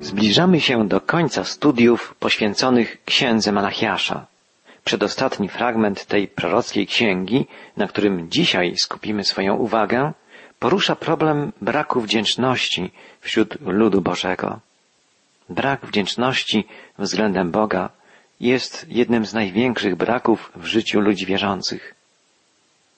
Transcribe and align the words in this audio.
Zbliżamy 0.00 0.60
się 0.60 0.88
do 0.88 1.00
końca 1.00 1.44
studiów 1.44 2.14
poświęconych 2.14 3.04
księdze 3.04 3.52
Malachiasza. 3.52 4.26
Przedostatni 4.84 5.48
fragment 5.48 6.06
tej 6.06 6.28
prorockiej 6.28 6.86
księgi, 6.86 7.46
na 7.76 7.86
którym 7.86 8.30
dzisiaj 8.30 8.76
skupimy 8.76 9.24
swoją 9.24 9.54
uwagę, 9.54 10.12
porusza 10.58 10.96
problem 10.96 11.52
braku 11.60 12.00
wdzięczności 12.00 12.92
wśród 13.20 13.60
ludu 13.60 14.00
Bożego. 14.00 14.60
Brak 15.48 15.86
wdzięczności 15.86 16.66
względem 16.98 17.50
Boga 17.50 17.90
jest 18.40 18.86
jednym 18.88 19.26
z 19.26 19.34
największych 19.34 19.96
braków 19.96 20.52
w 20.56 20.64
życiu 20.64 21.00
ludzi 21.00 21.26
wierzących. 21.26 21.94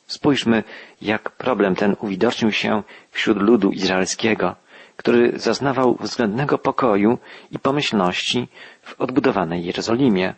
Spójrzmy, 0.06 0.64
jak 1.02 1.30
problem 1.30 1.74
ten 1.74 1.96
uwidocznił 2.00 2.52
się 2.52 2.82
wśród 3.10 3.38
ludu 3.38 3.70
izraelskiego, 3.70 4.56
który 4.98 5.38
zaznawał 5.38 5.96
względnego 6.00 6.58
pokoju 6.58 7.18
i 7.50 7.58
pomyślności 7.58 8.48
w 8.82 9.00
odbudowanej 9.00 9.64
Jerozolimie 9.64 10.34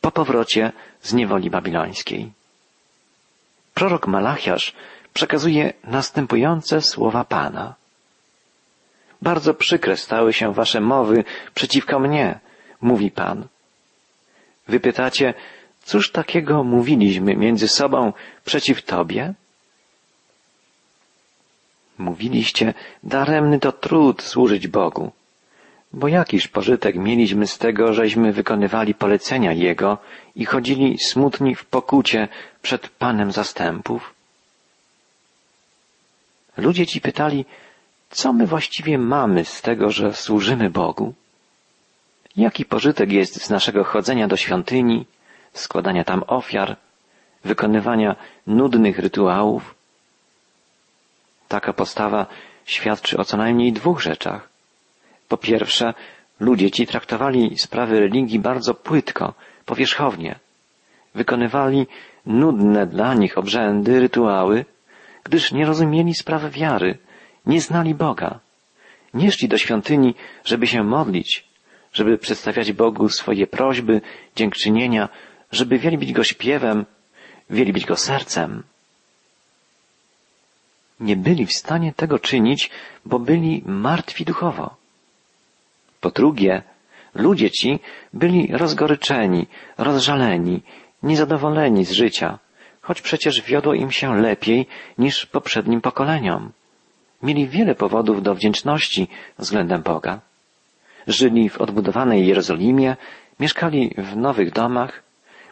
po 0.00 0.10
powrocie 0.10 0.72
z 1.02 1.12
niewoli 1.12 1.50
babilońskiej. 1.50 2.32
Prorok 3.74 4.06
Malachiasz 4.06 4.72
przekazuje 5.14 5.72
następujące 5.84 6.80
słowa 6.82 7.24
Pana. 7.24 7.74
Bardzo 9.22 9.54
przykre 9.54 9.96
stały 9.96 10.32
się 10.32 10.54
wasze 10.54 10.80
mowy 10.80 11.24
przeciwko 11.54 11.98
mnie, 11.98 12.38
mówi 12.80 13.10
Pan. 13.10 13.46
Wypytacie, 14.68 15.34
cóż 15.84 16.10
takiego 16.10 16.64
mówiliśmy 16.64 17.36
między 17.36 17.68
sobą 17.68 18.12
przeciw 18.44 18.82
Tobie? 18.82 19.34
Mówiliście, 21.98 22.74
daremny 23.02 23.60
to 23.60 23.72
trud 23.72 24.22
służyć 24.22 24.68
Bogu. 24.68 25.12
Bo 25.92 26.08
jakiż 26.08 26.48
pożytek 26.48 26.96
mieliśmy 26.96 27.46
z 27.46 27.58
tego, 27.58 27.92
żeśmy 27.92 28.32
wykonywali 28.32 28.94
polecenia 28.94 29.52
Jego 29.52 29.98
i 30.36 30.44
chodzili 30.44 30.98
smutni 30.98 31.54
w 31.54 31.64
pokucie 31.64 32.28
przed 32.62 32.88
Panem 32.88 33.32
zastępów? 33.32 34.14
Ludzie 36.56 36.86
ci 36.86 37.00
pytali, 37.00 37.44
co 38.10 38.32
my 38.32 38.46
właściwie 38.46 38.98
mamy 38.98 39.44
z 39.44 39.62
tego, 39.62 39.90
że 39.90 40.14
służymy 40.14 40.70
Bogu? 40.70 41.14
Jaki 42.36 42.64
pożytek 42.64 43.12
jest 43.12 43.42
z 43.42 43.50
naszego 43.50 43.84
chodzenia 43.84 44.28
do 44.28 44.36
świątyni, 44.36 45.06
składania 45.52 46.04
tam 46.04 46.22
ofiar, 46.26 46.76
wykonywania 47.44 48.16
nudnych 48.46 48.98
rytuałów? 48.98 49.74
Taka 51.48 51.72
postawa 51.72 52.26
świadczy 52.64 53.18
o 53.18 53.24
co 53.24 53.36
najmniej 53.36 53.72
dwóch 53.72 54.02
rzeczach. 54.02 54.48
Po 55.28 55.36
pierwsze, 55.36 55.94
ludzie 56.40 56.70
ci 56.70 56.86
traktowali 56.86 57.58
sprawy 57.58 58.00
religii 58.00 58.38
bardzo 58.38 58.74
płytko, 58.74 59.34
powierzchownie. 59.64 60.38
Wykonywali 61.14 61.86
nudne 62.26 62.86
dla 62.86 63.14
nich 63.14 63.38
obrzędy, 63.38 64.00
rytuały, 64.00 64.64
gdyż 65.24 65.52
nie 65.52 65.66
rozumieli 65.66 66.14
sprawy 66.14 66.50
wiary, 66.50 66.98
nie 67.46 67.60
znali 67.60 67.94
Boga. 67.94 68.40
Nie 69.14 69.32
szli 69.32 69.48
do 69.48 69.58
świątyni, 69.58 70.14
żeby 70.44 70.66
się 70.66 70.82
modlić, 70.82 71.48
żeby 71.92 72.18
przedstawiać 72.18 72.72
Bogu 72.72 73.08
swoje 73.08 73.46
prośby, 73.46 74.00
dziękczynienia, 74.36 75.08
żeby 75.52 75.78
wielbić 75.78 76.12
Go 76.12 76.24
śpiewem, 76.24 76.86
wielbić 77.50 77.86
Go 77.86 77.96
sercem. 77.96 78.62
Nie 81.00 81.16
byli 81.16 81.46
w 81.46 81.52
stanie 81.52 81.92
tego 81.92 82.18
czynić, 82.18 82.70
bo 83.04 83.18
byli 83.18 83.62
martwi 83.66 84.24
duchowo. 84.24 84.76
Po 86.00 86.10
drugie, 86.10 86.62
ludzie 87.14 87.50
ci 87.50 87.78
byli 88.12 88.48
rozgoryczeni, 88.52 89.46
rozżaleni, 89.78 90.62
niezadowoleni 91.02 91.84
z 91.84 91.92
życia, 91.92 92.38
choć 92.80 93.02
przecież 93.02 93.42
wiodło 93.42 93.74
im 93.74 93.90
się 93.90 94.16
lepiej 94.16 94.66
niż 94.98 95.26
poprzednim 95.26 95.80
pokoleniom. 95.80 96.52
Mieli 97.22 97.48
wiele 97.48 97.74
powodów 97.74 98.22
do 98.22 98.34
wdzięczności 98.34 99.08
względem 99.38 99.82
Boga. 99.82 100.20
Żyli 101.06 101.48
w 101.48 101.60
odbudowanej 101.60 102.26
Jerozolimie, 102.26 102.96
mieszkali 103.40 103.94
w 103.98 104.16
nowych 104.16 104.52
domach, 104.52 105.02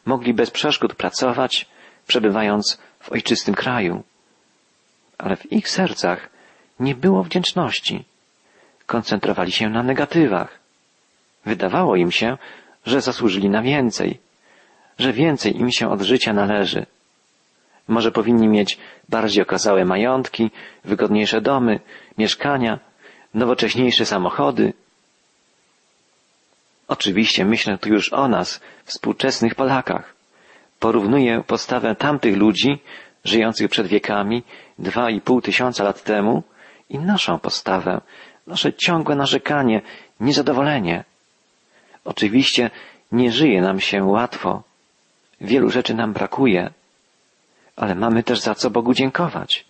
mogli 0.06 0.34
bez 0.34 0.50
przeszkód 0.50 0.94
pracować, 0.94 1.66
przebywając 2.06 2.78
w 3.00 3.12
ojczystym 3.12 3.54
kraju. 3.54 4.02
Ale 5.22 5.36
w 5.36 5.52
ich 5.52 5.68
sercach 5.68 6.28
nie 6.80 6.94
było 6.94 7.22
wdzięczności. 7.22 8.04
Koncentrowali 8.86 9.52
się 9.52 9.68
na 9.70 9.82
negatywach. 9.82 10.58
Wydawało 11.44 11.96
im 11.96 12.10
się, 12.10 12.38
że 12.86 13.00
zasłużyli 13.00 13.48
na 13.50 13.62
więcej, 13.62 14.20
że 14.98 15.12
więcej 15.12 15.60
im 15.60 15.70
się 15.70 15.90
od 15.90 16.02
życia 16.02 16.32
należy. 16.32 16.86
Może 17.88 18.12
powinni 18.12 18.48
mieć 18.48 18.78
bardziej 19.08 19.42
okazałe 19.42 19.84
majątki, 19.84 20.50
wygodniejsze 20.84 21.40
domy, 21.40 21.80
mieszkania, 22.18 22.78
nowocześniejsze 23.34 24.06
samochody. 24.06 24.72
Oczywiście 26.88 27.44
myślę 27.44 27.78
tu 27.78 27.88
już 27.88 28.12
o 28.12 28.28
nas, 28.28 28.60
współczesnych 28.84 29.54
Polakach. 29.54 30.14
Porównuję 30.80 31.42
postawę 31.46 31.94
tamtych 31.94 32.36
ludzi, 32.36 32.78
żyjących 33.24 33.70
przed 33.70 33.86
wiekami, 33.86 34.42
dwa 34.78 35.10
i 35.10 35.20
pół 35.20 35.40
tysiąca 35.40 35.84
lat 35.84 36.02
temu, 36.02 36.42
i 36.88 36.98
naszą 36.98 37.38
postawę, 37.38 38.00
nasze 38.46 38.72
ciągłe 38.72 39.16
narzekanie, 39.16 39.82
niezadowolenie. 40.20 41.04
Oczywiście 42.04 42.70
nie 43.12 43.32
żyje 43.32 43.60
nam 43.60 43.80
się 43.80 44.04
łatwo. 44.04 44.62
Wielu 45.40 45.70
rzeczy 45.70 45.94
nam 45.94 46.12
brakuje 46.12 46.70
ale 47.76 47.94
mamy 47.94 48.22
też 48.22 48.40
za 48.40 48.54
co 48.54 48.70
Bogu 48.70 48.94
dziękować. 48.94 49.64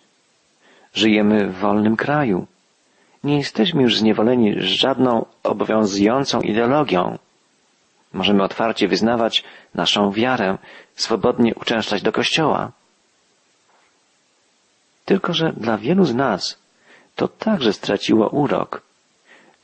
Żyjemy 0.93 1.47
w 1.47 1.57
wolnym 1.57 1.95
kraju. 1.95 2.47
Nie 3.23 3.37
jesteśmy 3.37 3.81
już 3.81 3.97
zniewoleni 3.97 4.53
żadną 4.57 5.25
obowiązującą 5.43 6.41
ideologią. 6.41 7.17
Możemy 8.13 8.43
otwarcie 8.43 8.87
wyznawać 8.87 9.43
naszą 9.75 10.11
wiarę, 10.11 10.57
swobodnie 10.95 11.55
uczęszczać 11.55 12.01
do 12.01 12.11
kościoła. 12.11 12.71
Tylko, 15.05 15.33
że 15.33 15.53
dla 15.57 15.77
wielu 15.77 16.05
z 16.05 16.15
nas 16.15 16.59
to 17.15 17.27
także 17.27 17.73
straciło 17.73 18.29
urok. 18.29 18.81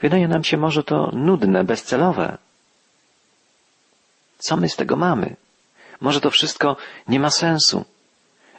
Wydaje 0.02 0.28
nam 0.28 0.44
się 0.44 0.58
może 0.58 0.84
to 0.84 1.12
nudne, 1.14 1.64
bezcelowe. 1.64 2.38
Co 4.38 4.58
my 4.58 4.70
z 4.70 4.76
tego 4.76 4.96
mamy? 4.96 5.36
Może 6.02 6.22
to 6.22 6.32
wszystko 6.32 6.78
nie 7.08 7.20
ma 7.20 7.30
sensu. 7.30 7.86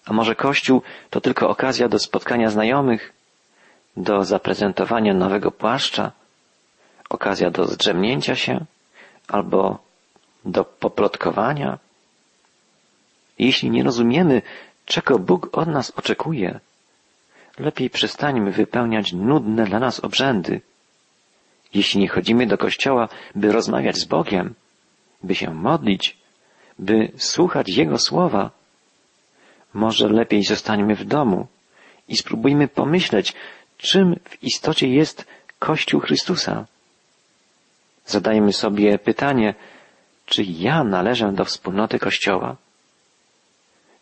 A 0.04 0.12
może 0.12 0.34
Kościół 0.34 0.82
to 1.10 1.20
tylko 1.20 1.48
okazja 1.48 1.88
do 1.88 1.98
spotkania 1.98 2.50
znajomych, 2.50 3.12
do 3.96 4.24
zaprezentowania 4.24 5.14
nowego 5.14 5.50
płaszcza, 5.50 6.12
okazja 7.08 7.50
do 7.50 7.66
zdrzemnięcia 7.66 8.36
się 8.36 8.64
albo 9.28 9.78
do 10.44 10.64
poplotkowania? 10.64 11.78
Jeśli 13.38 13.70
nie 13.70 13.82
rozumiemy, 13.82 14.42
czego 14.86 15.18
Bóg 15.18 15.58
od 15.58 15.68
nas 15.68 15.92
oczekuje, 15.96 16.60
lepiej 17.60 17.90
przestańmy 17.90 18.50
wypełniać 18.50 19.12
nudne 19.12 19.64
dla 19.64 19.78
nas 19.78 20.00
obrzędy. 20.00 20.60
Jeśli 21.74 22.00
nie 22.00 22.08
chodzimy 22.08 22.46
do 22.46 22.58
kościoła, 22.58 23.08
by 23.34 23.52
rozmawiać 23.52 23.96
z 23.96 24.04
Bogiem, 24.04 24.54
by 25.22 25.34
się 25.34 25.54
modlić, 25.54 26.16
by 26.78 27.12
słuchać 27.16 27.68
Jego 27.68 27.98
słowa, 27.98 28.50
może 29.74 30.08
lepiej 30.08 30.42
zostańmy 30.42 30.94
w 30.94 31.04
domu 31.04 31.46
i 32.08 32.16
spróbujmy 32.16 32.68
pomyśleć, 32.68 33.34
czym 33.78 34.16
w 34.24 34.42
istocie 34.42 34.88
jest 34.88 35.26
Kościół 35.58 36.00
Chrystusa. 36.00 36.66
Zadajmy 38.06 38.52
sobie 38.52 38.98
pytanie, 38.98 39.54
czy 40.26 40.42
ja 40.42 40.84
należę 40.84 41.32
do 41.32 41.44
wspólnoty 41.44 41.98
Kościoła? 41.98 42.56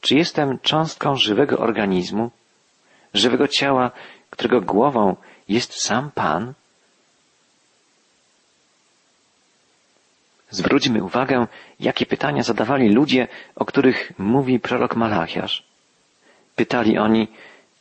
Czy 0.01 0.15
jestem 0.15 0.59
cząstką 0.59 1.15
żywego 1.17 1.59
organizmu, 1.59 2.31
żywego 3.15 3.49
ciała, 3.49 3.91
którego 4.31 4.61
głową 4.61 5.17
jest 5.49 5.83
sam 5.83 6.11
Pan? 6.11 6.55
Zwróćmy 10.51 11.05
uwagę, 11.05 11.47
jakie 11.81 12.07
pytania 12.07 12.43
zadawali 12.43 12.89
ludzie, 12.89 13.29
o 13.57 13.65
których 13.65 14.13
mówi 14.19 14.61
prorok 14.61 14.97
Malachiasz. 14.97 15.63
Pytali 16.57 16.99
oni, 16.99 17.29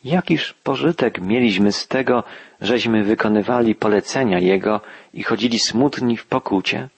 jakiż 0.04 0.54
pożytek 0.54 1.22
mieliśmy 1.22 1.72
z 1.72 1.88
tego, 1.88 2.24
żeśmy 2.62 3.04
wykonywali 3.04 3.76
polecenia 3.76 4.40
Jego 4.40 4.82
i 5.14 5.24
chodzili 5.24 5.60
smutni 5.60 6.18
w 6.18 6.26
pokucie? 6.26 6.90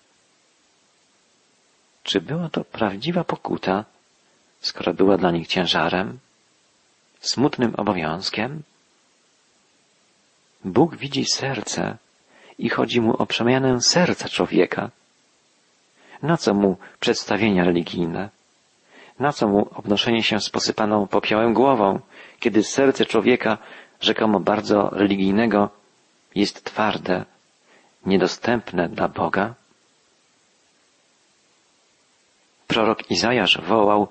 Czy 2.04 2.22
była 2.22 2.50
to 2.50 2.66
prawdziwa 2.66 3.24
pokuta, 3.24 3.86
skoro 4.60 4.94
była 4.94 5.18
dla 5.18 5.31
nich 5.31 5.48
ciężarem, 5.48 6.20
smutnym 7.19 7.75
obowiązkiem? 7.77 8.63
Bóg 10.66 10.95
widzi 10.95 11.25
serce 11.25 11.98
i 12.57 12.69
chodzi 12.69 13.01
mu 13.01 13.16
o 13.18 13.25
przemianę 13.25 13.81
serca 13.81 14.30
człowieka. 14.30 14.89
Na 16.21 16.38
co 16.38 16.54
mu 16.54 16.77
przedstawienia 17.00 17.63
religijne? 17.63 18.30
Na 19.19 19.33
co 19.33 19.48
mu 19.48 19.69
obnoszenie 19.75 20.24
się 20.24 20.39
z 20.39 20.50
posypaną 20.50 21.07
popiołem 21.07 21.54
głową, 21.54 22.00
kiedy 22.39 22.63
serce 22.63 23.06
człowieka, 23.06 23.57
rzekomo 24.01 24.39
bardzo 24.39 24.89
religijnego, 24.89 25.69
jest 26.36 26.63
twarde, 26.63 27.25
niedostępne 28.06 28.89
dla 28.89 29.07
Boga? 29.07 29.54
Prorok 32.68 33.12
Izajasz 33.12 33.62
wołał, 33.62 34.07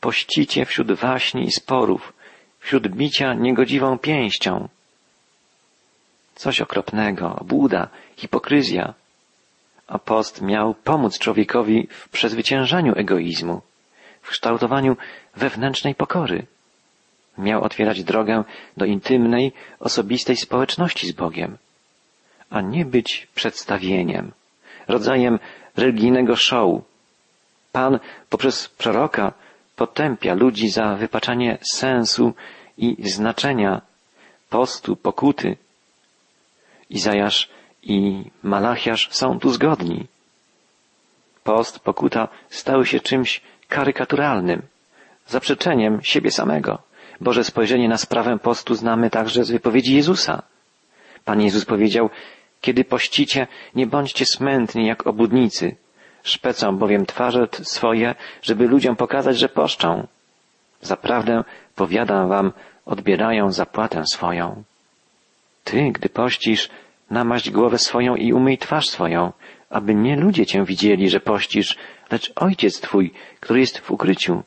pościcie 0.00 0.64
wśród 0.64 0.92
waśni 0.92 1.44
i 1.44 1.50
sporów, 1.50 2.12
wśród 2.60 2.88
bicia 2.88 3.34
niegodziwą 3.34 3.98
pięścią. 3.98 4.68
Coś 6.34 6.60
okropnego, 6.60 7.36
obłuda, 7.36 7.88
hipokryzja. 8.16 8.94
A 9.86 9.98
post 9.98 10.42
miał 10.42 10.74
pomóc 10.74 11.18
człowiekowi 11.18 11.88
w 11.90 12.08
przezwyciężaniu 12.08 12.92
egoizmu, 12.96 13.62
w 14.22 14.28
kształtowaniu 14.28 14.96
wewnętrznej 15.36 15.94
pokory. 15.94 16.46
Miał 17.38 17.64
otwierać 17.64 18.04
drogę 18.04 18.44
do 18.76 18.84
intymnej, 18.84 19.52
osobistej 19.80 20.36
społeczności 20.36 21.08
z 21.08 21.12
Bogiem, 21.12 21.58
a 22.50 22.60
nie 22.60 22.84
być 22.84 23.28
przedstawieniem, 23.34 24.32
rodzajem 24.88 25.38
religijnego 25.76 26.36
show. 26.36 26.82
Pan 27.72 27.98
poprzez 28.28 28.68
proroka 28.68 29.32
potępia 29.80 30.34
ludzi 30.34 30.68
za 30.70 30.94
wypaczanie 30.94 31.58
sensu 31.62 32.34
i 32.78 32.96
znaczenia 33.10 33.82
postu, 34.50 34.96
pokuty. 34.96 35.56
Izajasz 36.90 37.48
i 37.82 38.24
Malachiasz 38.42 39.08
są 39.10 39.38
tu 39.38 39.50
zgodni. 39.50 40.06
Post, 41.44 41.78
pokuta 41.78 42.28
stały 42.50 42.86
się 42.86 43.00
czymś 43.00 43.40
karykaturalnym, 43.68 44.62
zaprzeczeniem 45.26 46.02
siebie 46.02 46.30
samego. 46.30 46.78
Boże 47.20 47.44
spojrzenie 47.44 47.88
na 47.88 47.98
sprawę 47.98 48.38
postu 48.38 48.74
znamy 48.74 49.10
także 49.10 49.44
z 49.44 49.50
wypowiedzi 49.50 49.94
Jezusa. 49.94 50.42
Pan 51.24 51.40
Jezus 51.40 51.64
powiedział, 51.64 52.10
kiedy 52.60 52.84
pościcie, 52.84 53.46
nie 53.74 53.86
bądźcie 53.86 54.26
smętni 54.26 54.86
jak 54.86 55.06
obudnicy, 55.06 55.76
Szpecą 56.22 56.76
bowiem 56.76 57.06
twarze 57.06 57.48
swoje, 57.62 58.14
żeby 58.42 58.66
ludziom 58.68 58.96
pokazać, 58.96 59.38
że 59.38 59.48
poszczą. 59.48 60.06
Zaprawdę, 60.82 61.44
powiadam 61.76 62.28
wam, 62.28 62.52
odbierają 62.86 63.52
zapłatę 63.52 64.02
swoją. 64.12 64.62
Ty, 65.64 65.90
gdy 65.92 66.08
pościsz, 66.08 66.68
namaść 67.10 67.50
głowę 67.50 67.78
swoją 67.78 68.16
i 68.16 68.32
umyj 68.32 68.58
twarz 68.58 68.88
swoją, 68.88 69.32
aby 69.70 69.94
nie 69.94 70.16
ludzie 70.16 70.46
cię 70.46 70.64
widzieli, 70.64 71.10
że 71.10 71.20
pościsz, 71.20 71.76
lecz 72.10 72.32
Ojciec 72.36 72.80
Twój, 72.80 73.12
który 73.40 73.60
jest 73.60 73.78
w 73.78 73.90
ukryciu. 73.90 74.42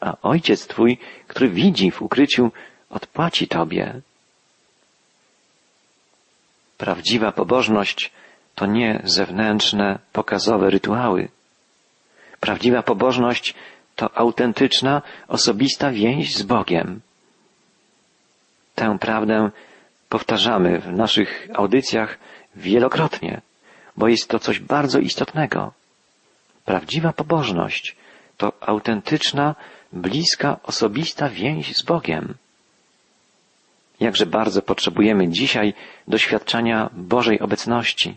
A 0.00 0.16
Ojciec 0.22 0.66
Twój, 0.66 0.98
który 1.26 1.48
widzi 1.48 1.90
w 1.90 2.02
ukryciu, 2.02 2.50
odpłaci 2.90 3.48
Tobie. 3.48 4.00
Prawdziwa 6.78 7.32
pobożność 7.32 8.12
to 8.56 8.66
nie 8.66 9.00
zewnętrzne, 9.04 9.98
pokazowe 10.12 10.70
rytuały. 10.70 11.28
Prawdziwa 12.40 12.82
pobożność 12.82 13.54
to 13.96 14.16
autentyczna, 14.16 15.02
osobista 15.28 15.90
więź 15.90 16.36
z 16.36 16.42
Bogiem. 16.42 17.00
Tę 18.74 18.98
prawdę 18.98 19.50
powtarzamy 20.08 20.80
w 20.80 20.92
naszych 20.92 21.48
audycjach 21.54 22.18
wielokrotnie, 22.56 23.40
bo 23.96 24.08
jest 24.08 24.28
to 24.28 24.38
coś 24.38 24.60
bardzo 24.60 24.98
istotnego. 24.98 25.72
Prawdziwa 26.64 27.12
pobożność 27.12 27.96
to 28.36 28.52
autentyczna, 28.60 29.54
bliska, 29.92 30.56
osobista 30.62 31.28
więź 31.28 31.76
z 31.76 31.82
Bogiem. 31.82 32.34
Jakże 34.00 34.26
bardzo 34.26 34.62
potrzebujemy 34.62 35.28
dzisiaj 35.28 35.74
doświadczania 36.08 36.90
Bożej 36.92 37.40
obecności 37.40 38.16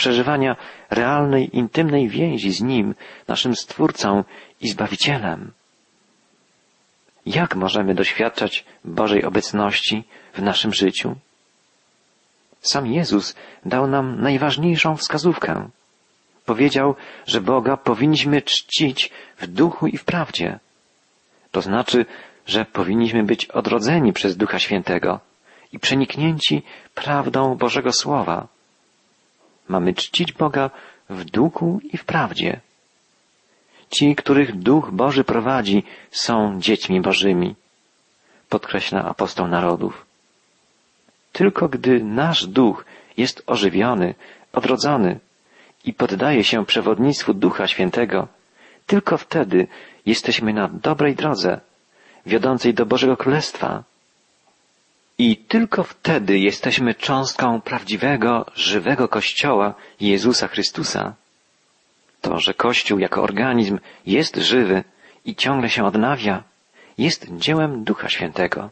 przeżywania 0.00 0.56
realnej, 0.90 1.56
intymnej 1.56 2.08
więzi 2.08 2.52
z 2.52 2.60
Nim, 2.60 2.94
naszym 3.28 3.56
Stwórcą 3.56 4.24
i 4.60 4.68
Zbawicielem. 4.68 5.52
Jak 7.26 7.56
możemy 7.56 7.94
doświadczać 7.94 8.64
Bożej 8.84 9.24
obecności 9.24 10.04
w 10.34 10.42
naszym 10.42 10.72
życiu? 10.74 11.16
Sam 12.60 12.86
Jezus 12.86 13.36
dał 13.64 13.86
nam 13.86 14.20
najważniejszą 14.20 14.96
wskazówkę. 14.96 15.68
Powiedział, 16.46 16.94
że 17.26 17.40
Boga 17.40 17.76
powinniśmy 17.76 18.42
czcić 18.42 19.10
w 19.38 19.46
duchu 19.46 19.86
i 19.86 19.96
w 19.96 20.04
prawdzie. 20.04 20.58
To 21.50 21.60
znaczy, 21.62 22.06
że 22.46 22.64
powinniśmy 22.64 23.22
być 23.22 23.46
odrodzeni 23.46 24.12
przez 24.12 24.36
Ducha 24.36 24.58
Świętego 24.58 25.20
i 25.72 25.78
przeniknięci 25.78 26.62
prawdą 26.94 27.54
Bożego 27.54 27.92
Słowa. 27.92 28.48
Mamy 29.70 29.94
czcić 29.94 30.32
Boga 30.32 30.70
w 31.10 31.24
duchu 31.24 31.80
i 31.92 31.96
w 31.96 32.04
prawdzie. 32.04 32.60
Ci, 33.90 34.16
których 34.16 34.58
Duch 34.58 34.90
Boży 34.90 35.24
prowadzi, 35.24 35.82
są 36.10 36.60
dziećmi 36.60 37.00
Bożymi, 37.00 37.54
podkreśla 38.48 39.04
apostoł 39.04 39.46
narodów. 39.46 40.06
Tylko 41.32 41.68
gdy 41.68 42.04
nasz 42.04 42.46
duch 42.46 42.84
jest 43.16 43.42
ożywiony, 43.46 44.14
odrodzony 44.52 45.18
i 45.84 45.94
poddaje 45.94 46.44
się 46.44 46.66
przewodnictwu 46.66 47.34
Ducha 47.34 47.66
Świętego, 47.66 48.28
tylko 48.86 49.18
wtedy 49.18 49.66
jesteśmy 50.06 50.52
na 50.52 50.68
dobrej 50.68 51.14
drodze, 51.14 51.60
wiodącej 52.26 52.74
do 52.74 52.86
Bożego 52.86 53.16
Królestwa. 53.16 53.82
I 55.20 55.36
tylko 55.36 55.82
wtedy 55.84 56.38
jesteśmy 56.38 56.94
cząstką 56.94 57.60
prawdziwego, 57.60 58.46
żywego 58.54 59.08
Kościoła 59.08 59.74
Jezusa 60.00 60.48
Chrystusa. 60.48 61.14
To, 62.20 62.38
że 62.38 62.54
Kościół 62.54 62.98
jako 62.98 63.22
organizm 63.22 63.78
jest 64.06 64.36
żywy 64.36 64.84
i 65.24 65.36
ciągle 65.36 65.70
się 65.70 65.84
odnawia, 65.84 66.42
jest 66.98 67.26
dziełem 67.36 67.84
Ducha 67.84 68.08
Świętego. 68.08 68.70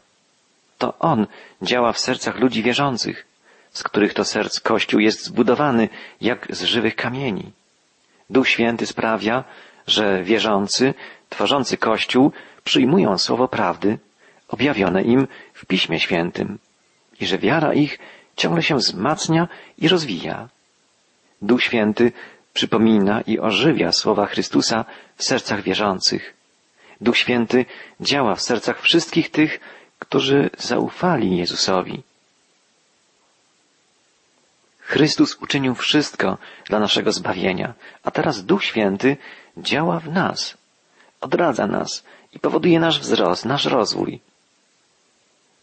To 0.77 0.97
On 0.99 1.27
działa 1.61 1.93
w 1.93 1.99
sercach 1.99 2.39
ludzi 2.39 2.63
wierzących, 2.63 3.27
z 3.71 3.83
których 3.83 4.13
to 4.13 4.25
serc 4.25 4.59
Kościół 4.59 4.99
jest 4.99 5.23
zbudowany 5.25 5.89
jak 6.21 6.47
z 6.49 6.63
żywych 6.63 6.95
kamieni. 6.95 7.51
Duch 8.29 8.49
Święty 8.49 8.85
sprawia, 8.85 9.43
że 9.87 10.23
wierzący, 10.23 10.93
tworzący 11.29 11.77
Kościół 11.77 12.31
przyjmują 12.63 13.17
słowo 13.17 13.47
prawdy 13.47 13.99
objawione 14.49 15.03
im 15.03 15.27
w 15.53 15.65
Piśmie 15.65 15.99
Świętym 15.99 16.59
i 17.19 17.25
że 17.25 17.37
wiara 17.37 17.73
ich 17.73 17.99
ciągle 18.35 18.63
się 18.63 18.75
wzmacnia 18.75 19.47
i 19.77 19.87
rozwija. 19.87 20.49
Duch 21.41 21.63
Święty 21.63 22.11
przypomina 22.53 23.21
i 23.21 23.39
ożywia 23.39 23.91
słowa 23.91 24.25
Chrystusa 24.25 24.85
w 25.15 25.23
sercach 25.23 25.61
wierzących. 25.61 26.33
Duch 27.01 27.17
Święty 27.17 27.65
działa 28.01 28.35
w 28.35 28.41
sercach 28.41 28.81
wszystkich 28.81 29.31
tych, 29.31 29.59
którzy 29.99 30.49
zaufali 30.57 31.37
Jezusowi. 31.37 32.03
Chrystus 34.79 35.35
uczynił 35.35 35.75
wszystko 35.75 36.37
dla 36.65 36.79
naszego 36.79 37.11
zbawienia, 37.11 37.73
a 38.03 38.11
teraz 38.11 38.45
Duch 38.45 38.63
Święty 38.63 39.17
działa 39.57 39.99
w 39.99 40.09
nas, 40.09 40.57
odradza 41.21 41.67
nas 41.67 42.03
i 42.33 42.39
powoduje 42.39 42.79
nasz 42.79 42.99
wzrost, 42.99 43.45
nasz 43.45 43.65
rozwój. 43.65 44.19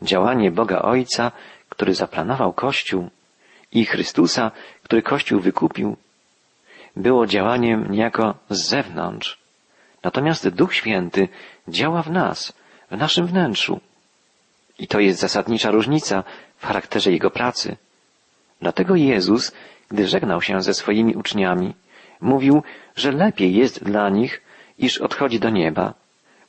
Działanie 0.02 0.50
Boga 0.50 0.82
Ojca, 0.82 1.32
który 1.68 1.94
zaplanował 1.94 2.52
Kościół 2.52 3.10
i 3.72 3.84
Chrystusa, 3.84 4.50
który 4.82 5.02
Kościół 5.02 5.40
wykupił, 5.40 5.96
było 6.96 7.26
działaniem 7.26 7.90
niejako 7.90 8.34
z 8.50 8.68
zewnątrz. 8.68 9.38
Natomiast 10.02 10.48
Duch 10.48 10.74
Święty 10.74 11.28
działa 11.68 12.02
w 12.02 12.10
nas, 12.10 12.52
w 12.90 12.96
naszym 12.96 13.26
wnętrzu. 13.26 13.80
I 14.78 14.86
to 14.86 15.00
jest 15.00 15.20
zasadnicza 15.20 15.70
różnica 15.70 16.24
w 16.56 16.66
charakterze 16.66 17.12
Jego 17.12 17.30
pracy. 17.30 17.76
Dlatego 18.60 18.94
Jezus, 18.94 19.52
gdy 19.88 20.08
żegnał 20.08 20.42
się 20.42 20.62
ze 20.62 20.74
swoimi 20.74 21.14
uczniami, 21.14 21.74
mówił, 22.20 22.62
że 22.96 23.12
lepiej 23.12 23.54
jest 23.54 23.84
dla 23.84 24.08
nich, 24.08 24.42
iż 24.78 24.98
odchodzi 24.98 25.40
do 25.40 25.50
nieba, 25.50 25.94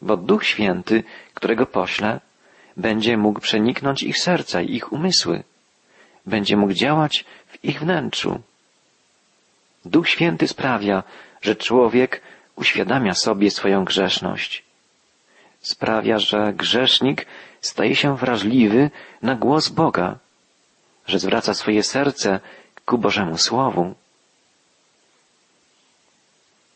bo 0.02 0.18
Duch 0.18 0.46
Święty, 0.46 1.04
którego 1.34 1.66
pośle, 1.66 2.20
będzie 2.78 3.18
mógł 3.18 3.40
przeniknąć 3.40 4.04
ich 4.04 4.18
serca 4.18 4.62
i 4.62 4.74
ich 4.74 4.94
umysły. 4.94 5.44
Będzie 6.26 6.58
mógł 6.58 6.74
działać 6.74 7.26
w 7.48 7.66
ich 7.66 7.80
wnętrzu. 7.80 8.42
Duch 9.86 10.10
Święty 10.10 10.48
sprawia, 10.48 11.04
że 11.42 11.56
człowiek 11.56 12.22
uświadamia 12.56 13.14
sobie 13.14 13.52
swoją 13.52 13.86
grzeszność. 13.86 14.64
Sprawia, 15.62 16.20
że 16.20 16.54
grzesznik 16.54 17.26
staje 17.62 17.96
się 17.96 18.18
wrażliwy 18.18 18.92
na 19.22 19.36
głos 19.36 19.70
Boga, 19.70 20.18
że 21.08 21.20
zwraca 21.20 21.54
swoje 21.54 21.84
serce 21.84 22.40
ku 22.86 22.98
Bożemu 22.98 23.38
Słowu. 23.38 23.96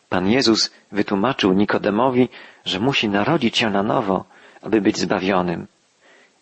Pan 0.09 0.29
Jezus 0.29 0.71
wytłumaczył 0.91 1.53
Nikodemowi, 1.53 2.29
że 2.65 2.79
musi 2.79 3.09
narodzić 3.09 3.57
się 3.57 3.69
na 3.69 3.83
nowo, 3.83 4.25
aby 4.61 4.81
być 4.81 4.97
zbawionym 4.97 5.67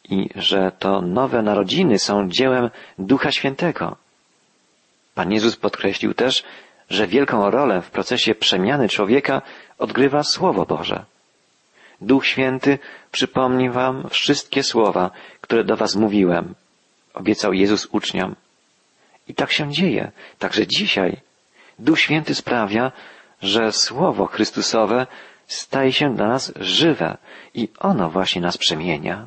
i 0.09 0.29
że 0.35 0.71
to 0.79 1.01
nowe 1.01 1.41
narodziny 1.41 1.99
są 1.99 2.29
dziełem 2.29 2.69
Ducha 2.99 3.31
Świętego. 3.31 3.97
Pan 5.15 5.31
Jezus 5.31 5.55
podkreślił 5.55 6.13
też, 6.13 6.43
że 6.89 7.07
wielką 7.07 7.51
rolę 7.51 7.81
w 7.81 7.89
procesie 7.89 8.35
przemiany 8.35 8.89
człowieka 8.89 9.41
odgrywa 9.77 10.23
Słowo 10.23 10.65
Boże. 10.65 11.05
Duch 12.01 12.25
Święty 12.25 12.79
przypomni 13.11 13.69
wam 13.69 14.09
wszystkie 14.09 14.63
słowa, 14.63 15.11
które 15.41 15.63
do 15.63 15.77
was 15.77 15.95
mówiłem, 15.95 16.55
obiecał 17.13 17.53
Jezus 17.53 17.87
uczniom. 17.91 18.35
I 19.27 19.33
tak 19.33 19.51
się 19.51 19.71
dzieje, 19.71 20.11
także 20.39 20.67
dzisiaj. 20.67 21.17
Duch 21.79 21.99
Święty 21.99 22.35
sprawia, 22.35 22.91
że 23.41 23.71
Słowo 23.71 24.25
Chrystusowe 24.25 25.07
staje 25.47 25.93
się 25.93 26.15
dla 26.15 26.27
nas 26.27 26.53
żywe 26.55 27.17
i 27.53 27.67
ono 27.79 28.09
właśnie 28.09 28.41
nas 28.41 28.57
przemienia. 28.57 29.25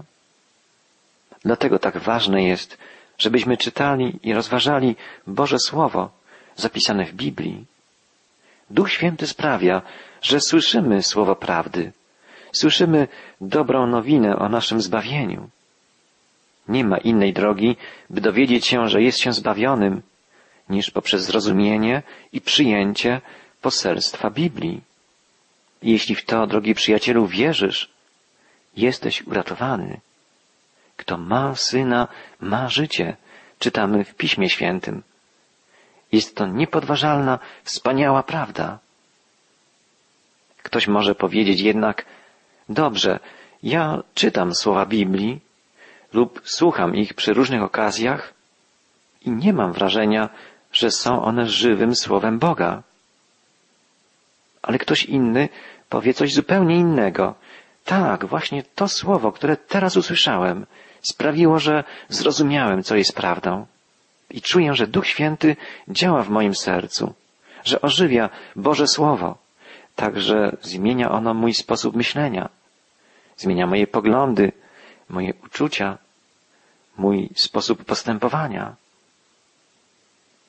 Dlatego 1.45 1.79
tak 1.79 1.99
ważne 1.99 2.43
jest, 2.43 2.79
żebyśmy 3.19 3.57
czytali 3.57 4.19
i 4.23 4.33
rozważali 4.33 4.97
Boże 5.27 5.59
Słowo 5.59 6.11
zapisane 6.57 7.05
w 7.05 7.13
Biblii. 7.13 7.65
Duch 8.71 8.91
Święty 8.93 9.27
sprawia, 9.27 9.83
że 10.23 10.41
słyszymy 10.41 11.03
Słowo 11.03 11.37
prawdy, 11.37 11.93
słyszymy 12.53 13.09
dobrą 13.41 13.87
nowinę 13.87 14.37
o 14.37 14.49
naszym 14.49 14.81
zbawieniu. 14.81 15.49
Nie 16.69 16.85
ma 16.85 16.99
innej 16.99 17.33
drogi, 17.33 17.77
by 18.11 18.21
dowiedzieć 18.21 18.67
się, 18.67 18.89
że 18.89 19.03
jest 19.03 19.19
się 19.19 19.33
zbawionym, 19.33 20.03
niż 20.69 20.91
poprzez 20.91 21.23
zrozumienie 21.23 22.03
i 22.33 22.41
przyjęcie 22.41 23.21
poselstwa 23.61 24.31
Biblii. 24.31 24.81
Jeśli 25.83 26.15
w 26.15 26.25
to, 26.25 26.47
drogi 26.47 26.75
przyjacielu, 26.75 27.27
wierzysz, 27.27 27.91
jesteś 28.77 29.23
uratowany. 29.27 30.01
Kto 31.03 31.19
ma 31.19 31.55
syna, 31.55 32.09
ma 32.41 32.69
życie, 32.69 33.17
czytamy 33.59 34.05
w 34.05 34.15
Piśmie 34.15 34.51
Świętym. 34.51 35.03
Jest 36.13 36.37
to 36.37 36.47
niepodważalna, 36.47 37.39
wspaniała 37.65 38.23
prawda. 38.23 38.79
Ktoś 40.63 40.89
może 40.89 41.15
powiedzieć 41.15 41.61
jednak, 41.61 42.05
dobrze, 42.69 43.19
ja 43.63 44.03
czytam 44.15 44.55
słowa 44.55 44.87
Biblii 44.87 45.41
lub 46.13 46.41
słucham 46.45 46.95
ich 46.97 47.15
przy 47.15 47.33
różnych 47.35 47.63
okazjach 47.63 48.35
i 49.27 49.31
nie 49.31 49.53
mam 49.53 49.73
wrażenia, 49.73 50.29
że 50.73 50.91
są 50.91 51.25
one 51.25 51.47
żywym 51.47 51.95
słowem 51.95 52.39
Boga. 52.39 52.83
Ale 54.63 54.79
ktoś 54.79 55.05
inny 55.05 55.49
powie 55.89 56.15
coś 56.15 56.35
zupełnie 56.35 56.77
innego. 56.77 57.35
Tak, 57.85 58.27
właśnie 58.27 58.63
to 58.63 58.89
słowo, 58.89 59.33
które 59.33 59.57
teraz 59.57 59.97
usłyszałem, 59.97 60.67
sprawiło, 61.03 61.59
że 61.59 61.85
zrozumiałem, 62.09 62.83
co 62.83 62.97
jest 62.97 63.13
prawdą. 63.13 63.67
I 64.31 64.43
czuję, 64.43 64.75
że 64.75 64.87
Duch 64.87 65.07
Święty 65.07 65.57
działa 65.89 66.23
w 66.23 66.31
moim 66.31 66.55
sercu, 66.55 67.15
że 67.65 67.81
ożywia 67.81 68.31
Boże 68.57 68.87
Słowo, 68.87 69.39
także 69.97 70.57
zmienia 70.63 71.11
ono 71.11 71.35
mój 71.35 71.55
sposób 71.55 71.97
myślenia, 71.97 72.49
zmienia 73.37 73.67
moje 73.67 73.87
poglądy, 73.87 74.53
moje 75.09 75.35
uczucia, 75.45 75.99
mój 76.97 77.31
sposób 77.35 77.85
postępowania. 77.85 78.75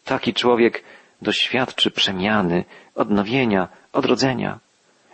Taki 0.05 0.33
człowiek 0.33 0.83
doświadczy 1.21 1.91
przemiany, 1.91 2.65
odnowienia, 2.95 3.67
odrodzenia 3.93 4.59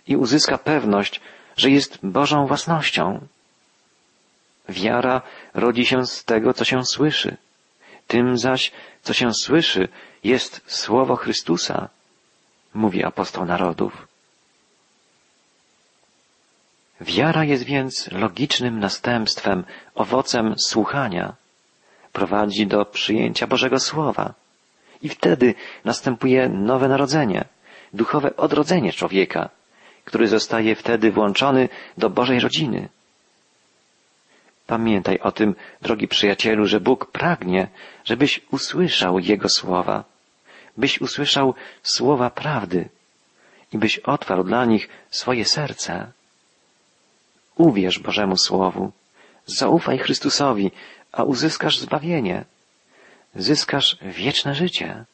i 0.07 0.15
uzyska 0.15 0.57
pewność, 0.57 1.21
że 1.57 1.69
jest 1.69 1.99
Bożą 2.03 2.47
własnością. 2.47 3.19
Wiara 4.69 5.21
rodzi 5.53 5.85
się 5.85 6.05
z 6.05 6.25
tego, 6.25 6.53
co 6.53 6.65
się 6.65 6.85
słyszy. 6.85 7.37
Tym 8.07 8.37
zaś, 8.37 8.71
co 9.01 9.13
się 9.13 9.33
słyszy, 9.33 9.87
jest 10.23 10.61
słowo 10.67 11.15
Chrystusa, 11.15 11.89
mówi 12.73 13.03
apostoł 13.03 13.45
narodów. 13.45 14.07
Wiara 17.01 17.43
jest 17.43 17.63
więc 17.63 18.11
logicznym 18.11 18.79
następstwem, 18.79 19.63
owocem 19.95 20.55
słuchania. 20.57 21.33
Prowadzi 22.13 22.67
do 22.67 22.85
przyjęcia 22.85 23.47
Bożego 23.47 23.79
Słowa. 23.79 24.33
I 25.01 25.09
wtedy 25.09 25.55
następuje 25.85 26.49
nowe 26.49 26.87
narodzenie, 26.87 27.45
duchowe 27.93 28.35
odrodzenie 28.35 28.93
człowieka, 28.93 29.49
który 30.05 30.27
zostaje 30.27 30.75
wtedy 30.75 31.11
włączony 31.11 31.69
do 31.97 32.09
Bożej 32.09 32.39
rodziny. 32.39 32.89
Pamiętaj 34.69 35.19
o 35.19 35.31
tym, 35.31 35.55
drogi 35.81 36.07
przyjacielu, 36.07 36.65
że 36.65 36.79
Bóg 36.79 37.11
pragnie, 37.11 37.67
żebyś 38.05 38.41
usłyszał 38.51 39.19
Jego 39.19 39.49
słowa, 39.49 40.03
byś 40.77 41.01
usłyszał 41.01 41.53
słowa 41.83 42.29
prawdy 42.29 42.89
i 43.73 43.77
byś 43.77 43.99
otwarł 43.99 44.43
dla 44.43 44.65
nich 44.65 44.89
swoje 45.09 45.45
serce. 45.45 46.11
Uwierz 47.55 47.99
Bożemu 47.99 48.37
Słowu, 48.37 48.91
zaufaj 49.45 49.97
Chrystusowi, 49.97 50.71
a 51.11 51.23
uzyskasz 51.23 51.79
zbawienie, 51.79 52.45
zyskasz 53.35 53.97
wieczne 54.01 54.55
życie. 54.55 55.05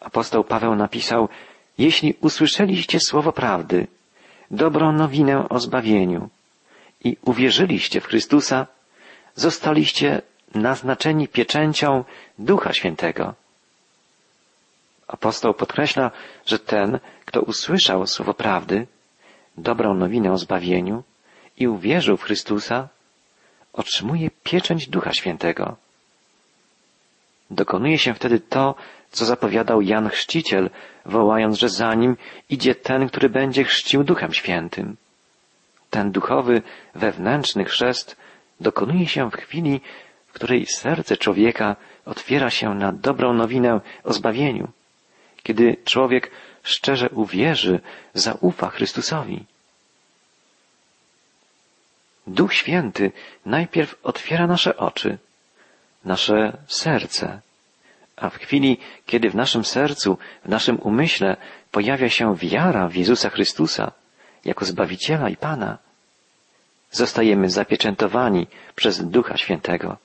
Apostoł 0.00 0.44
Paweł 0.44 0.74
napisał, 0.74 1.28
jeśli 1.78 2.14
usłyszeliście 2.20 3.00
słowo 3.00 3.32
prawdy, 3.32 3.86
dobrą 4.50 4.92
nowinę 4.92 5.48
o 5.48 5.60
zbawieniu, 5.60 6.30
i 7.06 7.16
uwierzyliście 7.22 8.00
w 8.00 8.06
Chrystusa, 8.06 8.66
zostaliście 9.34 10.22
naznaczeni 10.54 11.28
pieczęcią 11.28 12.04
Ducha 12.38 12.72
Świętego. 12.72 13.34
Apostoł 15.08 15.54
podkreśla, 15.54 16.10
że 16.46 16.58
ten, 16.58 16.98
kto 17.24 17.40
usłyszał 17.42 18.06
słowo 18.06 18.34
prawdy, 18.34 18.86
dobrą 19.58 19.94
nowinę 19.94 20.32
o 20.32 20.38
zbawieniu 20.38 21.02
i 21.58 21.68
uwierzył 21.68 22.16
w 22.16 22.22
Chrystusa, 22.22 22.88
otrzymuje 23.72 24.30
pieczęć 24.42 24.88
Ducha 24.88 25.12
Świętego. 25.12 25.76
Dokonuje 27.50 27.98
się 27.98 28.14
wtedy 28.14 28.40
to, 28.40 28.74
co 29.10 29.24
zapowiadał 29.24 29.82
Jan 29.82 30.08
Chrzciciel, 30.08 30.70
wołając, 31.04 31.58
że 31.58 31.68
za 31.68 31.94
nim 31.94 32.16
idzie 32.50 32.74
ten, 32.74 33.08
który 33.08 33.28
będzie 33.28 33.64
chrzcił 33.64 34.04
Duchem 34.04 34.32
Świętym. 34.34 34.96
Ten 35.96 36.12
duchowy, 36.12 36.62
wewnętrzny 36.94 37.64
chrzest 37.64 38.16
dokonuje 38.60 39.06
się 39.08 39.30
w 39.30 39.36
chwili, 39.36 39.80
w 40.26 40.32
której 40.32 40.66
serce 40.66 41.16
człowieka 41.16 41.76
otwiera 42.04 42.50
się 42.50 42.74
na 42.74 42.92
dobrą 42.92 43.34
nowinę 43.34 43.80
o 44.04 44.12
zbawieniu, 44.12 44.68
kiedy 45.42 45.76
człowiek 45.84 46.30
szczerze 46.62 47.08
uwierzy, 47.08 47.80
zaufa 48.14 48.70
Chrystusowi. 48.70 49.44
Duch 52.26 52.54
Święty 52.54 53.12
najpierw 53.46 53.96
otwiera 54.02 54.46
nasze 54.46 54.76
oczy, 54.76 55.18
nasze 56.04 56.56
serce, 56.66 57.40
a 58.16 58.30
w 58.30 58.36
chwili, 58.36 58.78
kiedy 59.06 59.30
w 59.30 59.34
naszym 59.34 59.64
sercu, 59.64 60.18
w 60.44 60.48
naszym 60.48 60.78
umyśle 60.80 61.36
pojawia 61.70 62.08
się 62.08 62.36
wiara 62.36 62.88
w 62.88 62.94
Jezusa 62.94 63.30
Chrystusa 63.30 63.92
jako 64.44 64.64
Zbawiciela 64.64 65.28
i 65.28 65.36
Pana, 65.36 65.85
zostajemy 66.90 67.50
zapieczętowani 67.50 68.46
przez 68.74 69.04
Ducha 69.04 69.36
Świętego. 69.36 69.96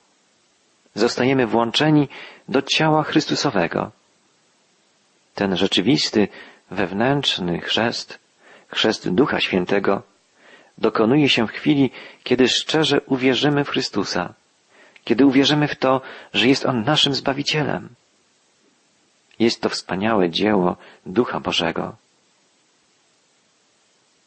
Zostajemy 0.94 1.46
włączeni 1.46 2.08
do 2.48 2.62
ciała 2.62 3.02
Chrystusowego. 3.02 3.90
Ten 5.34 5.56
rzeczywisty, 5.56 6.28
wewnętrzny 6.70 7.60
chrzest, 7.60 8.18
chrzest 8.68 9.08
Ducha 9.08 9.40
Świętego, 9.40 10.02
dokonuje 10.78 11.28
się 11.28 11.46
w 11.46 11.50
chwili, 11.50 11.90
kiedy 12.22 12.48
szczerze 12.48 13.00
uwierzymy 13.00 13.64
w 13.64 13.68
Chrystusa, 13.68 14.34
kiedy 15.04 15.26
uwierzymy 15.26 15.68
w 15.68 15.76
to, 15.76 16.00
że 16.32 16.48
jest 16.48 16.66
On 16.66 16.84
naszym 16.84 17.14
Zbawicielem. 17.14 17.88
Jest 19.38 19.60
to 19.60 19.68
wspaniałe 19.68 20.30
dzieło 20.30 20.76
Ducha 21.06 21.40
Bożego. 21.40 21.96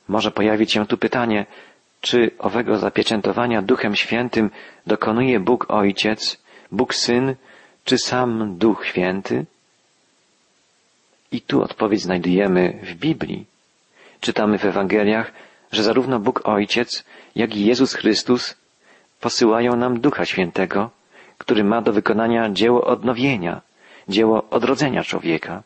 Może 0.08 0.32
pojawić 0.32 0.74
się 0.74 0.86
tu 0.88 0.98
pytanie, 0.98 1.46
czy 2.02 2.32
owego 2.40 2.78
zapieczętowania 2.78 3.62
Duchem 3.62 3.96
Świętym 3.96 4.50
dokonuje 4.88 5.40
Bóg 5.40 5.66
Ojciec, 5.72 6.38
Bóg 6.72 6.96
Syn, 6.96 7.36
czy 7.86 7.98
sam 7.98 8.58
Duch 8.58 8.86
Święty? 8.86 9.46
I 11.32 11.42
tu 11.42 11.64
odpowiedź 11.64 12.02
znajdujemy 12.02 12.80
w 12.84 12.94
Biblii. 12.94 13.46
Czytamy 14.20 14.58
w 14.58 14.66
Ewangeliach, 14.66 15.32
że 15.72 15.84
zarówno 15.84 16.20
Bóg 16.20 16.42
Ojciec, 16.44 17.04
jak 17.36 17.56
i 17.56 17.66
Jezus 17.66 17.94
Chrystus 17.94 18.56
posyłają 19.20 19.76
nam 19.76 20.00
Ducha 20.00 20.26
Świętego, 20.26 20.90
który 21.38 21.64
ma 21.64 21.82
do 21.82 21.94
wykonania 21.94 22.50
dzieło 22.50 22.84
odnowienia, 22.84 23.62
dzieło 24.08 24.50
odrodzenia 24.50 25.04
człowieka. 25.04 25.64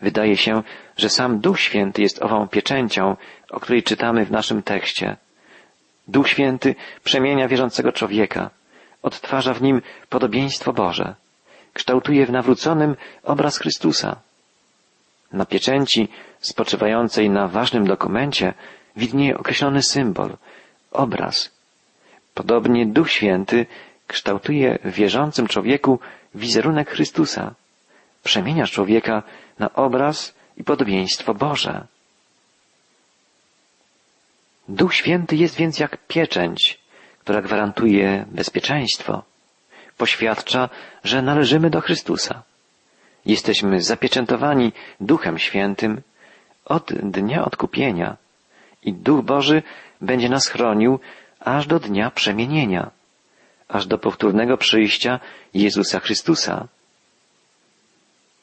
Wydaje 0.00 0.36
się, 0.36 0.62
że 0.96 1.08
sam 1.08 1.40
Duch 1.40 1.60
Święty 1.60 2.02
jest 2.02 2.22
ową 2.22 2.48
pieczęcią, 2.48 3.16
o 3.50 3.60
której 3.60 3.82
czytamy 3.82 4.24
w 4.24 4.30
naszym 4.30 4.62
tekście. 4.62 5.16
Duch 6.08 6.28
Święty 6.28 6.74
przemienia 7.04 7.48
wierzącego 7.48 7.92
człowieka, 7.92 8.50
odtwarza 9.02 9.54
w 9.54 9.62
nim 9.62 9.82
podobieństwo 10.08 10.72
Boże, 10.72 11.14
kształtuje 11.72 12.26
w 12.26 12.30
nawróconym 12.30 12.96
obraz 13.22 13.58
Chrystusa. 13.58 14.16
Na 15.32 15.46
pieczęci 15.46 16.08
spoczywającej 16.40 17.30
na 17.30 17.48
ważnym 17.48 17.86
dokumencie 17.86 18.54
widnieje 18.96 19.38
określony 19.38 19.82
symbol, 19.82 20.36
obraz. 20.92 21.50
Podobnie 22.34 22.86
Duch 22.86 23.10
Święty 23.10 23.66
kształtuje 24.06 24.78
w 24.84 24.90
wierzącym 24.90 25.46
człowieku 25.46 26.00
wizerunek 26.34 26.90
Chrystusa, 26.90 27.54
przemienia 28.24 28.66
człowieka 28.66 29.22
na 29.58 29.72
obraz 29.74 30.34
i 30.56 30.64
podobieństwo 30.64 31.34
Boże. 31.34 31.86
Duch 34.68 34.94
Święty 34.94 35.36
jest 35.36 35.56
więc 35.56 35.78
jak 35.78 36.06
pieczęć, 36.06 36.78
która 37.20 37.42
gwarantuje 37.42 38.24
bezpieczeństwo, 38.30 39.22
poświadcza, 39.96 40.68
że 41.04 41.22
należymy 41.22 41.70
do 41.70 41.80
Chrystusa. 41.80 42.42
Jesteśmy 43.26 43.82
zapieczętowani 43.82 44.72
Duchem 45.00 45.38
Świętym 45.38 46.02
od 46.64 46.92
dnia 46.92 47.44
odkupienia 47.44 48.16
i 48.82 48.92
Duch 48.92 49.24
Boży 49.24 49.62
będzie 50.00 50.28
nas 50.28 50.48
chronił 50.48 51.00
aż 51.40 51.66
do 51.66 51.80
dnia 51.80 52.10
przemienienia, 52.10 52.90
aż 53.68 53.86
do 53.86 53.98
powtórnego 53.98 54.56
przyjścia 54.56 55.20
Jezusa 55.54 56.00
Chrystusa. 56.00 56.68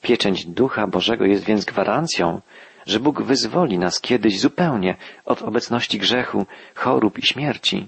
Pieczęć 0.06 0.46
Ducha 0.46 0.88
Bożego 0.88 1.26
jest 1.26 1.44
więc 1.44 1.66
gwarancją, 1.66 2.42
że 2.86 3.00
Bóg 3.00 3.22
wyzwoli 3.22 3.78
nas 3.78 4.02
kiedyś 4.02 4.40
zupełnie 4.40 4.96
od 5.26 5.42
obecności 5.42 6.00
grzechu, 6.00 6.46
chorób 6.76 7.20
i 7.20 7.26
śmierci. 7.26 7.88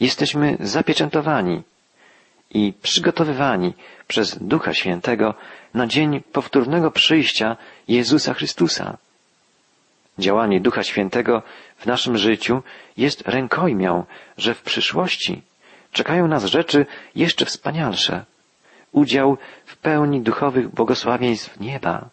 Jesteśmy 0.00 0.56
zapieczętowani 0.60 1.62
i 2.50 2.72
przygotowywani 2.82 3.74
przez 4.06 4.38
Ducha 4.40 4.74
Świętego 4.74 5.34
na 5.74 5.86
dzień 5.86 6.22
powtórnego 6.32 6.90
przyjścia 6.90 7.56
Jezusa 7.88 8.34
Chrystusa. 8.34 8.96
Działanie 10.18 10.60
Ducha 10.60 10.82
Świętego 10.82 11.42
w 11.76 11.86
naszym 11.86 12.18
życiu 12.18 12.62
jest 12.96 13.28
rękojmią, 13.28 14.04
że 14.38 14.54
w 14.54 14.62
przyszłości 14.62 15.42
czekają 15.92 16.28
nas 16.28 16.44
rzeczy 16.44 16.86
jeszcze 17.14 17.44
wspanialsze. 17.44 18.24
Udział 18.92 19.38
pełni 19.84 20.20
duchowych 20.20 20.68
błogosławieństw 20.68 21.60
nieba. 21.60 22.08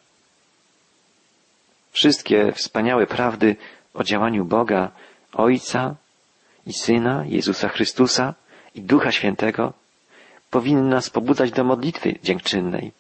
Wszystkie 1.92 2.51
wspaniałe 2.51 3.08
prawdy 3.08 3.56
o 3.94 4.04
działaniu 4.04 4.46
Boga, 4.46 4.92
Ojca 5.34 5.96
i 6.66 6.74
Syna, 6.74 7.24
Jezusa 7.25 7.70
Chrystusa 7.70 8.34
i 8.75 8.82
Ducha 8.82 9.12
Świętego 9.12 9.74
powinny 10.50 10.90
nas 10.90 11.10
pobudzać 11.10 11.51
do 11.51 11.63
modlitwy 11.63 12.20
dziękczynnej. 12.24 12.92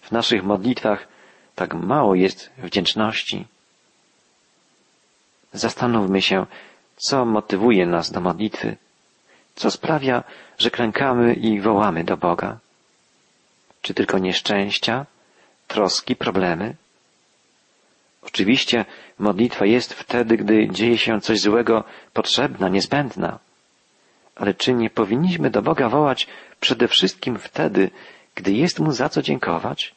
W 0.00 0.12
naszych 0.12 0.44
modlitwach 0.44 1.08
tak 1.54 1.74
mało 1.74 2.14
jest 2.14 2.50
wdzięczności. 2.58 3.46
Zastanówmy 5.52 6.22
się, 6.22 6.46
co 6.96 7.24
motywuje 7.24 7.86
nas 7.86 8.10
do 8.10 8.20
modlitwy, 8.20 8.76
co 9.54 9.70
sprawia, 9.70 10.24
że 10.58 10.70
klękamy 10.70 11.34
i 11.34 11.60
wołamy 11.60 12.04
do 12.04 12.16
Boga. 12.16 12.63
Czy 13.84 13.94
tylko 13.94 14.18
nieszczęścia, 14.18 15.06
troski, 15.68 16.16
problemy? 16.16 16.76
Oczywiście 18.22 18.84
modlitwa 19.18 19.66
jest 19.66 19.94
wtedy, 19.94 20.36
gdy 20.36 20.68
dzieje 20.68 20.98
się 20.98 21.20
coś 21.20 21.40
złego, 21.40 21.84
potrzebna, 22.12 22.68
niezbędna. 22.68 23.38
Ale 24.36 24.54
czy 24.54 24.72
nie 24.74 24.90
powinniśmy 24.90 25.50
do 25.50 25.62
Boga 25.62 25.88
wołać 25.88 26.26
przede 26.60 26.88
wszystkim 26.88 27.38
wtedy, 27.38 27.90
gdy 28.34 28.52
jest 28.52 28.80
Mu 28.80 28.92
za 28.92 29.08
co 29.08 29.22
dziękować? 29.22 29.94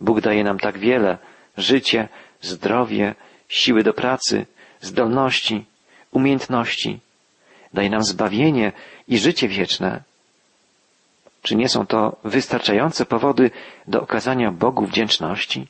Bóg 0.00 0.20
daje 0.20 0.44
nam 0.44 0.58
tak 0.58 0.78
wiele, 0.78 1.18
życie, 1.56 2.08
zdrowie, 2.40 3.14
siły 3.48 3.82
do 3.82 3.92
pracy, 3.92 4.46
zdolności, 4.80 5.64
umiejętności. 6.10 7.00
Daje 7.74 7.90
nam 7.90 8.02
zbawienie 8.02 8.72
i 9.08 9.18
życie 9.18 9.48
wieczne. 9.48 10.02
Czy 11.42 11.56
nie 11.56 11.68
są 11.68 11.86
to 11.86 12.16
wystarczające 12.24 13.06
powody 13.06 13.50
do 13.86 14.02
okazania 14.02 14.52
Bogu 14.52 14.86
wdzięczności? 14.86 15.68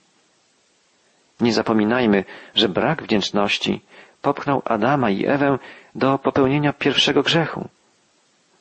Nie 1.40 1.52
zapominajmy, 1.52 2.24
że 2.54 2.68
brak 2.68 3.02
wdzięczności 3.02 3.80
popchnął 4.22 4.62
Adama 4.64 5.10
i 5.10 5.26
Ewę 5.26 5.58
do 5.94 6.18
popełnienia 6.18 6.72
pierwszego 6.72 7.22
grzechu. 7.22 7.68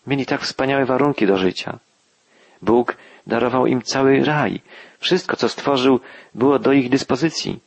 Mieli 0.08 0.26
tak 0.26 0.41
wspaniałe 0.41 0.86
warunki 0.86 1.28
do 1.28 1.38
życia. 1.38 1.80
Bóg 2.62 2.98
darował 3.28 3.67
im 3.67 3.82
cały 3.82 4.24
raj. 4.24 4.62
Wszystko, 5.00 5.38
co 5.38 5.50
stworzył, 5.50 6.00
było 6.36 6.60
do 6.60 6.72
ich 6.72 6.89
dyspozycji. 6.89 7.60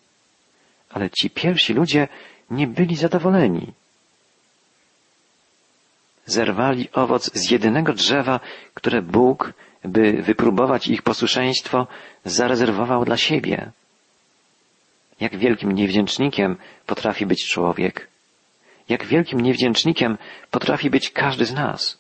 Ale 0.90 1.11
ci 1.11 1.31
pierwsi 1.31 1.74
ludzie 1.74 2.09
nie 2.50 2.66
byli 2.66 2.96
zadowoleni. 2.96 3.72
Zerwali 6.30 6.88
owoc 6.92 7.30
z 7.34 7.50
jedynego 7.50 7.92
drzewa, 7.92 8.40
które 8.74 9.02
Bóg, 9.02 9.52
by 9.84 10.22
wypróbować 10.22 10.88
ich 10.88 11.02
posłuszeństwo, 11.02 11.86
zarezerwował 12.24 13.04
dla 13.04 13.16
siebie. 13.16 13.70
Jak 15.20 15.36
wielkim 15.36 15.72
niewdzięcznikiem 15.72 16.56
potrafi 16.86 17.26
być 17.26 17.46
człowiek. 17.48 18.08
Jak 18.88 19.06
wielkim 19.06 19.40
niewdzięcznikiem 19.40 20.18
potrafi 20.50 20.90
być 20.90 21.10
każdy 21.10 21.44
z 21.44 21.52
nas. 21.54 21.98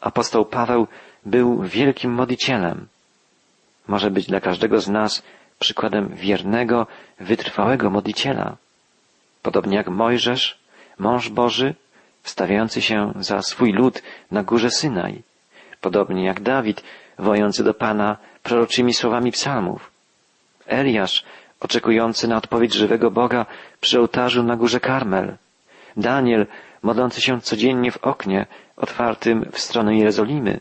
Apostoł 0.00 0.44
Paweł 0.44 0.86
był 1.26 1.62
wielkim 1.62 2.12
modlicielem. 2.12 2.88
Może 3.86 4.10
być 4.10 4.26
dla 4.26 4.40
każdego 4.40 4.80
z 4.80 4.88
nas 4.88 5.22
przykładem 5.58 6.08
wiernego, 6.14 6.86
wytrwałego 7.20 7.90
modliciela. 7.90 8.56
Podobnie 9.42 9.76
jak 9.76 9.88
Mojżesz, 9.88 10.58
mąż 10.98 11.28
Boży, 11.28 11.74
stawiający 12.28 12.82
się 12.82 13.12
za 13.20 13.42
swój 13.42 13.72
lud 13.72 14.02
na 14.30 14.42
górze 14.42 14.70
Synaj. 14.70 15.22
Podobnie 15.80 16.24
jak 16.24 16.40
Dawid, 16.40 16.82
wojący 17.18 17.64
do 17.64 17.74
Pana 17.74 18.16
proroczymi 18.42 18.94
słowami 18.94 19.32
psalmów. 19.32 19.90
Eliasz, 20.66 21.24
oczekujący 21.60 22.28
na 22.28 22.36
odpowiedź 22.36 22.74
żywego 22.74 23.10
Boga 23.10 23.46
przy 23.80 24.00
ołtarzu 24.00 24.42
na 24.42 24.56
górze 24.56 24.80
Karmel. 24.80 25.36
Daniel, 25.96 26.46
modlący 26.82 27.20
się 27.20 27.40
codziennie 27.40 27.90
w 27.92 28.04
oknie 28.04 28.46
otwartym 28.76 29.50
w 29.52 29.58
stronę 29.58 29.96
Jerozolimy, 29.96 30.60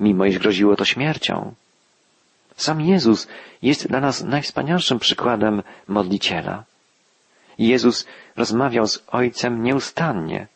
mimo 0.00 0.24
iż 0.24 0.38
groziło 0.38 0.76
to 0.76 0.84
śmiercią. 0.84 1.54
Sam 2.56 2.80
Jezus 2.80 3.28
jest 3.62 3.88
dla 3.88 4.00
nas 4.00 4.22
najwspanialszym 4.22 4.98
przykładem 4.98 5.62
modliciela. 5.88 6.64
Jezus 7.58 8.06
rozmawiał 8.36 8.86
z 8.86 9.04
Ojcem 9.06 9.62
nieustannie. 9.62 10.46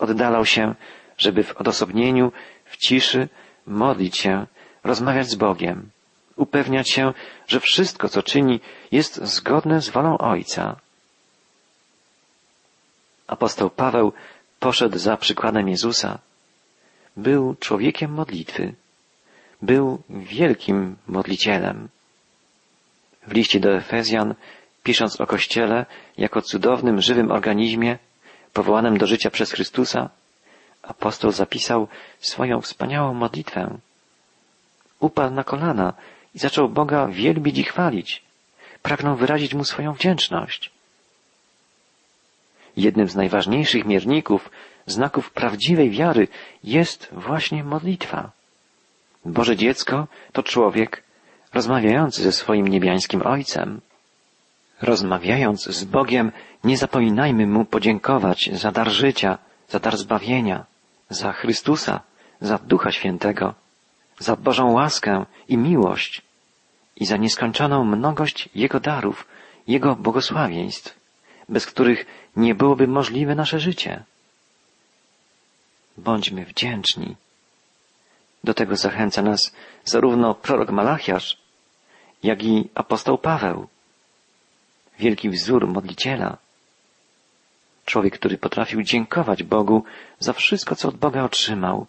Oddalał 0.00 0.46
się, 0.46 0.74
żeby 1.18 1.42
w 1.44 1.56
odosobnieniu, 1.56 2.32
w 2.64 2.76
ciszy 2.76 3.28
modlić 3.66 4.16
się, 4.16 4.46
rozmawiać 4.84 5.28
z 5.28 5.34
Bogiem, 5.34 5.90
upewniać 6.36 6.90
się, 6.90 7.12
że 7.48 7.60
wszystko, 7.60 8.08
co 8.08 8.22
czyni, 8.22 8.60
jest 8.92 9.24
zgodne 9.24 9.80
z 9.80 9.88
wolą 9.88 10.18
Ojca. 10.18 10.76
Apostoł 13.26 13.70
Paweł 13.70 14.12
poszedł 14.60 14.98
za 14.98 15.16
przykładem 15.16 15.68
Jezusa. 15.68 16.18
Był 17.16 17.54
człowiekiem 17.54 18.12
modlitwy. 18.12 18.74
Był 19.62 20.02
wielkim 20.10 20.96
modlicielem. 21.06 21.88
W 23.26 23.32
liście 23.32 23.60
do 23.60 23.76
Efezjan, 23.76 24.34
pisząc 24.82 25.20
o 25.20 25.26
Kościele 25.26 25.86
jako 26.18 26.42
cudownym, 26.42 27.00
żywym 27.00 27.30
organizmie, 27.30 27.98
powołanym 28.52 28.98
do 28.98 29.06
życia 29.06 29.30
przez 29.30 29.52
Chrystusa, 29.52 30.10
apostoł 30.82 31.32
zapisał 31.32 31.88
swoją 32.18 32.60
wspaniałą 32.60 33.14
modlitwę. 33.14 33.78
Upadł 35.00 35.34
na 35.34 35.44
kolana 35.44 35.92
i 36.34 36.38
zaczął 36.38 36.68
Boga 36.68 37.06
wielbić 37.06 37.58
i 37.58 37.64
chwalić. 37.64 38.22
Pragnął 38.82 39.16
wyrazić 39.16 39.54
Mu 39.54 39.64
swoją 39.64 39.92
wdzięczność. 39.92 40.70
Jednym 42.76 43.08
z 43.08 43.16
najważniejszych 43.16 43.84
mierników, 43.84 44.50
znaków 44.86 45.30
prawdziwej 45.30 45.90
wiary 45.90 46.28
jest 46.64 47.08
właśnie 47.12 47.64
modlitwa. 47.64 48.30
Boże 49.24 49.56
dziecko 49.56 50.06
to 50.32 50.42
człowiek 50.42 51.02
rozmawiający 51.54 52.22
ze 52.22 52.32
swoim 52.32 52.68
niebiańskim 52.68 53.22
Ojcem. 53.22 53.80
Rozmawiając 54.82 55.64
z 55.64 55.84
Bogiem, 55.84 56.32
nie 56.64 56.76
zapominajmy 56.76 57.46
Mu 57.46 57.64
podziękować 57.64 58.50
za 58.52 58.70
dar 58.72 58.90
życia, 58.90 59.38
za 59.68 59.78
dar 59.78 59.96
zbawienia, 59.96 60.66
za 61.10 61.32
Chrystusa, 61.32 62.00
za 62.40 62.58
Ducha 62.58 62.92
Świętego, 62.92 63.54
za 64.18 64.36
Bożą 64.36 64.72
łaskę 64.72 65.24
i 65.48 65.56
miłość 65.56 66.22
i 66.96 67.06
za 67.06 67.16
nieskończoną 67.16 67.84
mnogość 67.84 68.48
Jego 68.54 68.80
darów, 68.80 69.26
Jego 69.66 69.96
błogosławieństw, 69.96 71.00
bez 71.48 71.66
których 71.66 72.06
nie 72.36 72.54
byłoby 72.54 72.86
możliwe 72.86 73.34
nasze 73.34 73.60
życie. 73.60 74.02
Bądźmy 75.96 76.44
wdzięczni. 76.44 77.16
Do 78.44 78.54
tego 78.54 78.76
zachęca 78.76 79.22
nas 79.22 79.52
zarówno 79.84 80.34
prorok 80.34 80.70
Malachiasz, 80.70 81.38
jak 82.22 82.42
i 82.42 82.68
apostoł 82.74 83.18
Paweł, 83.18 83.68
wielki 84.98 85.30
wzór 85.30 85.66
modliciela. 85.68 86.36
Człowiek, 87.84 88.14
który 88.14 88.38
potrafił 88.38 88.82
dziękować 88.82 89.42
Bogu 89.42 89.84
za 90.18 90.32
wszystko, 90.32 90.76
co 90.76 90.88
od 90.88 90.96
Boga 90.96 91.22
otrzymał, 91.22 91.86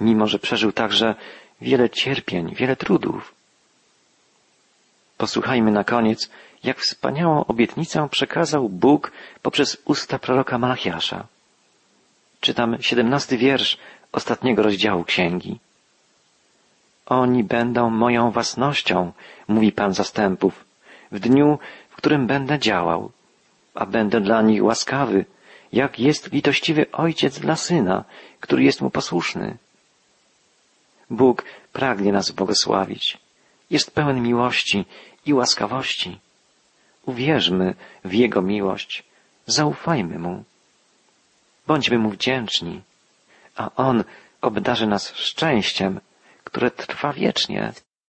mimo 0.00 0.26
że 0.26 0.38
przeżył 0.38 0.72
także 0.72 1.14
wiele 1.60 1.90
cierpień, 1.90 2.54
wiele 2.54 2.76
trudów. 2.76 3.34
Posłuchajmy 5.18 5.70
na 5.70 5.84
koniec, 5.84 6.30
jak 6.64 6.78
wspaniałą 6.78 7.44
obietnicę 7.44 8.08
przekazał 8.10 8.68
Bóg 8.68 9.12
poprzez 9.42 9.76
usta 9.84 10.18
proroka 10.18 10.58
Malachiasza. 10.58 11.26
Czytam 12.40 12.76
siedemnasty 12.80 13.38
wiersz 13.38 13.78
ostatniego 14.12 14.62
rozdziału 14.62 15.04
księgi. 15.04 15.58
Oni 17.06 17.44
będą 17.44 17.90
moją 17.90 18.30
własnością, 18.30 19.12
mówi 19.48 19.72
Pan 19.72 19.94
zastępów, 19.94 20.64
w 21.12 21.18
dniu, 21.18 21.58
w 21.90 21.96
którym 21.96 22.26
będę 22.26 22.58
działał, 22.58 23.10
a 23.80 23.86
będę 23.86 24.20
dla 24.20 24.42
nich 24.42 24.64
łaskawy, 24.64 25.24
jak 25.72 26.00
jest 26.00 26.32
litościwy 26.32 26.90
ojciec 26.92 27.38
dla 27.38 27.56
syna, 27.56 28.04
który 28.40 28.62
jest 28.62 28.80
mu 28.80 28.90
posłuszny. 28.90 29.56
Bóg 31.10 31.44
pragnie 31.72 32.12
nas 32.12 32.30
błogosławić. 32.30 33.18
Jest 33.70 33.90
pełen 33.90 34.22
miłości 34.22 34.84
i 35.26 35.34
łaskawości. 35.34 36.18
Uwierzmy 37.06 37.74
w 38.04 38.12
Jego 38.12 38.42
miłość, 38.42 39.04
zaufajmy 39.46 40.18
Mu. 40.18 40.44
Bądźmy 41.66 41.98
Mu 41.98 42.10
wdzięczni, 42.10 42.82
a 43.56 43.70
On 43.76 44.04
obdarzy 44.40 44.86
nas 44.86 45.14
szczęściem, 45.14 46.00
które 46.44 46.70
trwa 46.70 47.12
wiecznie. 47.12 47.72